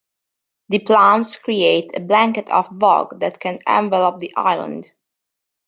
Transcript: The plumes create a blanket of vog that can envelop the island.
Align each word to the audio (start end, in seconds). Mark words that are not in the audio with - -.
The 0.69 0.79
plumes 0.79 1.35
create 1.37 1.91
a 1.95 1.99
blanket 1.99 2.49
of 2.49 2.67
vog 2.69 3.19
that 3.19 3.39
can 3.39 3.59
envelop 3.67 4.17
the 4.19 4.33
island. 4.35 4.91